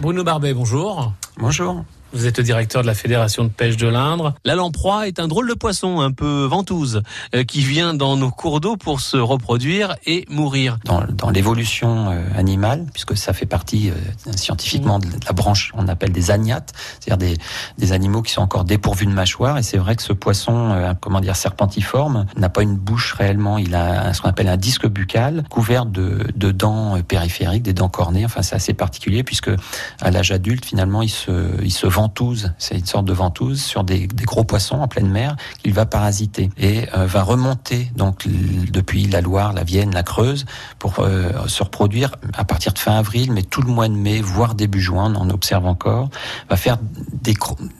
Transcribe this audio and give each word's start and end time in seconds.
Bruno 0.00 0.24
Barbet, 0.24 0.52
bonjour. 0.52 1.12
Bonjour. 1.38 1.84
Vous 2.16 2.24
êtes 2.24 2.38
le 2.38 2.44
directeur 2.44 2.80
de 2.80 2.86
la 2.86 2.94
Fédération 2.94 3.44
de 3.44 3.50
pêche 3.50 3.76
de 3.76 3.86
l'Indre. 3.86 4.32
La 4.46 4.54
lamproie 4.54 5.06
est 5.06 5.20
un 5.20 5.28
drôle 5.28 5.50
de 5.50 5.54
poisson, 5.54 6.00
un 6.00 6.12
peu 6.12 6.46
ventouse, 6.46 7.02
euh, 7.34 7.44
qui 7.44 7.60
vient 7.60 7.92
dans 7.92 8.16
nos 8.16 8.30
cours 8.30 8.62
d'eau 8.62 8.78
pour 8.78 9.02
se 9.02 9.18
reproduire 9.18 9.96
et 10.06 10.24
mourir. 10.30 10.78
Dans, 10.86 11.02
dans 11.02 11.28
l'évolution 11.28 12.10
euh, 12.10 12.22
animale, 12.34 12.86
puisque 12.94 13.18
ça 13.18 13.34
fait 13.34 13.44
partie 13.44 13.90
euh, 13.90 14.32
scientifiquement 14.34 14.98
de 14.98 15.08
la 15.26 15.32
branche, 15.34 15.72
on 15.74 15.88
appelle 15.88 16.10
des 16.10 16.30
agnates, 16.30 16.72
c'est-à-dire 17.00 17.18
des, 17.18 17.38
des, 17.76 17.92
animaux 17.92 18.22
qui 18.22 18.32
sont 18.32 18.40
encore 18.40 18.64
dépourvus 18.64 19.04
de 19.04 19.12
mâchoire. 19.12 19.58
Et 19.58 19.62
c'est 19.62 19.76
vrai 19.76 19.94
que 19.94 20.02
ce 20.02 20.14
poisson, 20.14 20.96
comment 21.02 21.20
dire, 21.20 21.36
serpentiforme, 21.36 22.24
n'a 22.38 22.48
pas 22.48 22.62
une 22.62 22.76
bouche 22.76 23.12
réellement. 23.12 23.58
Il 23.58 23.74
a 23.74 24.14
ce 24.14 24.22
qu'on 24.22 24.30
appelle 24.30 24.48
un 24.48 24.56
disque 24.56 24.86
buccal 24.86 25.44
couvert 25.50 25.84
de, 25.84 26.26
de 26.34 26.50
dents 26.50 26.98
périphériques, 27.06 27.62
des 27.62 27.74
dents 27.74 27.90
cornées. 27.90 28.24
Enfin, 28.24 28.40
c'est 28.40 28.56
assez 28.56 28.72
particulier 28.72 29.22
puisque 29.22 29.50
à 30.00 30.10
l'âge 30.10 30.30
adulte, 30.30 30.64
finalement, 30.64 31.02
il 31.02 31.10
se, 31.10 31.62
il 31.62 31.72
se 31.72 31.86
c'est 32.58 32.78
une 32.78 32.86
sorte 32.86 33.04
de 33.04 33.12
ventouse 33.12 33.62
sur 33.62 33.84
des, 33.84 34.06
gros 34.06 34.44
poissons 34.44 34.76
en 34.76 34.88
pleine 34.88 35.08
mer 35.08 35.36
qu'il 35.62 35.72
va 35.72 35.86
parasiter 35.86 36.50
et 36.58 36.86
euh, 36.96 37.06
va 37.06 37.22
remonter 37.22 37.90
donc 37.96 38.26
depuis 38.26 39.06
la 39.06 39.20
Loire, 39.20 39.52
la 39.52 39.64
Vienne, 39.64 39.92
la 39.92 40.02
Creuse 40.02 40.44
pour 40.78 41.00
euh, 41.00 41.46
se 41.46 41.62
reproduire 41.62 42.14
à 42.34 42.44
partir 42.44 42.72
de 42.72 42.78
fin 42.78 42.96
avril, 42.96 43.32
mais 43.32 43.42
tout 43.42 43.62
le 43.62 43.70
mois 43.70 43.88
de 43.88 43.94
mai, 43.94 44.20
voire 44.20 44.54
début 44.54 44.80
juin, 44.80 45.12
on 45.16 45.30
observe 45.30 45.66
encore, 45.66 46.10
va 46.48 46.56
faire 46.56 46.78
des, 47.22 47.34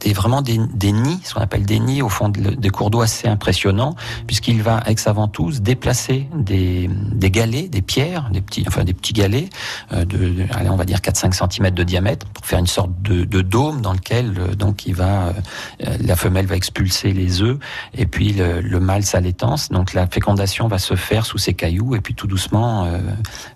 des 0.00 0.12
vraiment 0.12 0.42
des, 0.42 0.58
nids, 0.58 1.20
ce 1.24 1.34
qu'on 1.34 1.40
appelle 1.40 1.64
des 1.64 1.78
nids 1.78 2.02
au 2.02 2.08
fond 2.08 2.28
de, 2.28 2.50
des 2.50 2.70
cours 2.70 2.90
d'eau 2.90 3.00
assez 3.00 3.28
impressionnants, 3.28 3.94
puisqu'il 4.26 4.62
va 4.62 4.76
avec 4.76 4.98
sa 4.98 5.12
ventouse 5.12 5.60
déplacer 5.62 6.28
des, 6.34 6.88
galets, 7.30 7.68
des 7.68 7.82
pierres, 7.82 8.30
des 8.32 8.40
petits, 8.40 8.64
enfin 8.66 8.84
des 8.84 8.94
petits 8.94 9.12
galets 9.12 9.50
euh, 9.92 10.04
de, 10.04 10.16
de 10.16 10.44
allez, 10.52 10.68
on 10.68 10.76
va 10.76 10.84
dire 10.84 10.98
4-5 10.98 11.32
cm 11.32 11.70
de 11.70 11.82
diamètre 11.82 12.26
pour 12.26 12.44
faire 12.44 12.58
une 12.58 12.66
sorte 12.66 12.90
de, 13.02 13.24
de 13.24 13.40
dôme 13.42 13.80
dans 13.80 13.92
lequel 14.00 14.34
euh, 14.38 14.54
donc 14.54 14.86
il 14.86 14.94
va, 14.94 15.28
euh, 15.28 15.96
la 16.00 16.16
femelle 16.16 16.46
va 16.46 16.56
expulser 16.56 17.12
les 17.12 17.42
œufs 17.42 17.58
et 17.94 18.06
puis 18.06 18.32
le, 18.32 18.60
le 18.60 18.80
mâle 18.80 19.04
s'allétance. 19.04 19.68
Donc 19.68 19.92
la 19.92 20.06
fécondation 20.06 20.66
va 20.68 20.78
se 20.78 20.94
faire 20.94 21.26
sous 21.26 21.38
ces 21.38 21.54
cailloux 21.54 21.94
et 21.94 22.00
puis 22.00 22.14
tout 22.14 22.26
doucement 22.26 22.86
euh, 22.86 22.98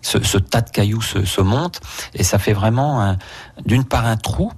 ce, 0.03 0.23
ce, 0.23 0.39
tas 0.39 0.61
de 0.61 0.71
cailloux 0.71 1.03
se, 1.03 1.25
se 1.25 1.41
monte 1.41 1.81
et 2.15 2.23
ça 2.23 2.39
fait 2.39 2.53
vraiment 2.53 3.17
d'une 3.65 3.85
part 3.85 4.07
un 4.07 4.17
trou 4.17 4.53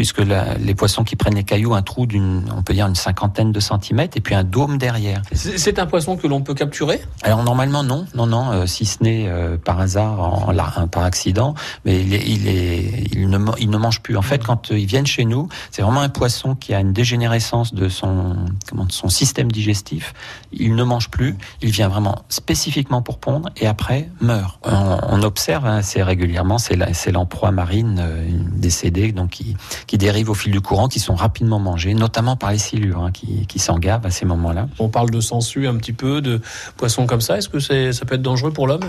puisque 0.00 0.20
la, 0.20 0.54
les 0.54 0.74
poissons 0.74 1.04
qui 1.04 1.14
prennent 1.14 1.34
les 1.34 1.44
cailloux, 1.44 1.74
un 1.74 1.82
trou 1.82 2.06
d'une, 2.06 2.50
on 2.56 2.62
peut 2.62 2.72
dire 2.72 2.86
une 2.86 2.94
cinquantaine 2.94 3.52
de 3.52 3.60
centimètres, 3.60 4.16
et 4.16 4.22
puis 4.22 4.34
un 4.34 4.44
dôme 4.44 4.78
derrière. 4.78 5.20
C'est 5.34 5.78
un 5.78 5.84
poisson 5.84 6.16
que 6.16 6.26
l'on 6.26 6.40
peut 6.40 6.54
capturer? 6.54 7.02
Alors 7.20 7.42
normalement 7.42 7.82
non, 7.82 8.06
non, 8.14 8.24
non, 8.24 8.50
euh, 8.50 8.64
si 8.64 8.86
ce 8.86 9.04
n'est 9.04 9.28
euh, 9.28 9.58
par 9.58 9.78
hasard, 9.78 10.18
en, 10.18 10.56
en, 10.56 10.88
par 10.88 11.02
accident, 11.02 11.54
mais 11.84 12.00
il, 12.00 12.14
est, 12.14 12.26
il, 12.26 12.48
est, 12.48 13.04
il, 13.12 13.28
ne, 13.28 13.38
il 13.58 13.68
ne 13.68 13.76
mange 13.76 14.00
plus. 14.00 14.16
En 14.16 14.22
fait, 14.22 14.42
quand 14.42 14.70
euh, 14.70 14.78
ils 14.78 14.86
viennent 14.86 15.06
chez 15.06 15.26
nous, 15.26 15.50
c'est 15.70 15.82
vraiment 15.82 16.00
un 16.00 16.08
poisson 16.08 16.54
qui 16.54 16.72
a 16.72 16.80
une 16.80 16.94
dégénérescence 16.94 17.74
de 17.74 17.90
son, 17.90 18.36
comment, 18.70 18.86
de 18.86 18.92
son 18.92 19.10
système 19.10 19.52
digestif. 19.52 20.14
Il 20.50 20.76
ne 20.76 20.82
mange 20.82 21.10
plus, 21.10 21.36
il 21.60 21.72
vient 21.72 21.88
vraiment 21.88 22.22
spécifiquement 22.30 23.02
pour 23.02 23.18
pondre, 23.18 23.50
et 23.58 23.66
après 23.66 24.08
meurt. 24.22 24.58
On, 24.62 24.96
on 25.10 25.22
observe 25.22 25.66
assez 25.66 26.02
régulièrement, 26.02 26.56
c'est 26.56 27.12
l'emploi 27.12 27.50
marine 27.50 27.98
euh, 28.00 28.26
décédée, 28.56 29.12
donc 29.12 29.42
qui 29.86 29.89
qui 29.90 29.98
dérivent 29.98 30.30
au 30.30 30.34
fil 30.34 30.52
du 30.52 30.60
courant, 30.60 30.86
qui 30.86 31.00
sont 31.00 31.16
rapidement 31.16 31.58
mangés, 31.58 31.94
notamment 31.94 32.36
par 32.36 32.52
les 32.52 32.58
silures, 32.58 33.02
hein, 33.02 33.10
qui, 33.10 33.44
qui 33.48 33.58
s'engavent 33.58 34.06
à 34.06 34.10
ces 34.12 34.24
moments-là. 34.24 34.68
On 34.78 34.88
parle 34.88 35.10
de 35.10 35.20
sangsues 35.20 35.66
un 35.66 35.74
petit 35.74 35.92
peu, 35.92 36.20
de 36.20 36.40
poissons 36.76 37.06
comme 37.06 37.20
ça. 37.20 37.38
Est-ce 37.38 37.48
que 37.48 37.58
c'est, 37.58 37.92
ça 37.92 38.04
peut 38.04 38.14
être 38.14 38.22
dangereux 38.22 38.52
pour 38.52 38.68
l'homme? 38.68 38.84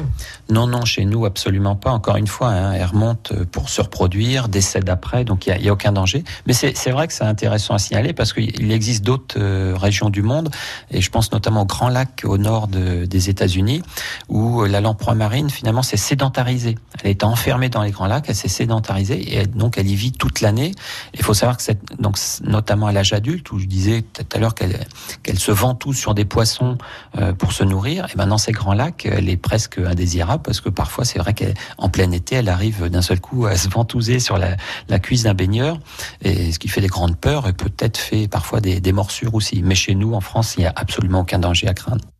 Non, 0.51 0.67
non, 0.67 0.85
chez 0.85 1.05
nous, 1.05 1.25
absolument 1.25 1.75
pas. 1.75 1.89
Encore 1.89 2.17
une 2.17 2.27
fois, 2.27 2.49
hein, 2.49 2.73
elles 2.73 2.85
remontent 2.85 3.33
pour 3.51 3.69
se 3.69 3.81
reproduire, 3.81 4.47
décèdent 4.47 4.91
après, 4.91 5.23
donc 5.23 5.47
il 5.47 5.59
n'y 5.59 5.67
a, 5.67 5.71
a, 5.71 5.73
aucun 5.73 5.91
danger. 5.91 6.23
Mais 6.45 6.53
c'est, 6.53 6.77
c'est 6.77 6.91
vrai 6.91 7.07
que 7.07 7.13
c'est 7.13 7.23
intéressant 7.23 7.73
à 7.73 7.79
signaler 7.79 8.13
parce 8.13 8.31
qu'il 8.31 8.71
existe 8.71 9.03
d'autres 9.03 9.39
euh, 9.39 9.73
régions 9.75 10.11
du 10.11 10.21
monde, 10.21 10.51
et 10.91 11.01
je 11.01 11.09
pense 11.09 11.31
notamment 11.31 11.63
au 11.63 11.65
Grand 11.65 11.89
Lac 11.89 12.21
au 12.25 12.37
nord 12.37 12.67
de, 12.67 13.05
des 13.05 13.27
États-Unis, 13.31 13.81
où 14.29 14.65
la 14.65 14.81
lamproie 14.81 15.15
marine, 15.15 15.49
finalement, 15.49 15.81
s'est 15.81 15.97
sédentarisée. 15.97 16.77
Elle 17.03 17.09
est 17.09 17.23
enfermée 17.23 17.69
dans 17.69 17.81
les 17.81 17.89
Grands 17.89 18.05
Lacs, 18.05 18.25
elle 18.27 18.35
s'est 18.35 18.47
sédentarisée, 18.47 19.39
et 19.39 19.47
donc 19.47 19.79
elle 19.79 19.87
y 19.87 19.95
vit 19.95 20.11
toute 20.11 20.41
l'année. 20.41 20.73
Il 21.13 21.23
faut 21.23 21.33
savoir 21.33 21.57
que 21.57 21.63
c'est 21.63 21.79
donc 22.01 22.17
notamment 22.43 22.87
à 22.87 22.91
l'âge 22.91 23.13
adulte 23.13 23.51
où 23.51 23.59
je 23.59 23.65
disais 23.65 24.01
tout 24.01 24.25
à 24.33 24.39
l'heure 24.39 24.55
qu'elle 24.55 24.79
qu'elle 25.23 25.39
se 25.39 25.51
ventouse 25.51 25.97
sur 25.97 26.13
des 26.13 26.25
poissons 26.25 26.77
euh, 27.17 27.33
pour 27.33 27.51
se 27.53 27.63
nourrir. 27.63 28.07
Et 28.13 28.17
ben 28.17 28.27
dans 28.27 28.37
ces 28.37 28.51
grands 28.51 28.73
lacs, 28.73 29.05
elle 29.05 29.29
est 29.29 29.37
presque 29.37 29.77
indésirable 29.77 30.43
parce 30.43 30.61
que 30.61 30.69
parfois 30.69 31.05
c'est 31.05 31.19
vrai 31.19 31.33
qu'en 31.33 31.89
plein 31.89 32.11
été, 32.11 32.35
elle 32.35 32.49
arrive 32.49 32.89
d'un 32.89 33.01
seul 33.01 33.19
coup 33.19 33.45
à 33.45 33.55
se 33.55 33.69
ventouser 33.69 34.19
sur 34.19 34.37
la, 34.37 34.57
cuisse 34.99 35.23
d'un 35.23 35.33
baigneur, 35.33 35.79
et 36.21 36.51
ce 36.51 36.59
qui 36.59 36.67
fait 36.67 36.81
des 36.81 36.87
grandes 36.87 37.17
peurs 37.17 37.47
et 37.47 37.53
peut-être 37.53 37.97
fait 37.97 38.27
parfois 38.27 38.61
des, 38.61 38.79
des 38.79 38.91
morsures 38.91 39.33
aussi. 39.33 39.61
Mais 39.63 39.75
chez 39.75 39.95
nous, 39.95 40.13
en 40.13 40.21
France, 40.21 40.55
il 40.57 40.61
n'y 40.61 40.65
a 40.67 40.73
absolument 40.75 41.21
aucun 41.21 41.39
danger 41.39 41.67
à 41.67 41.73
craindre. 41.73 42.10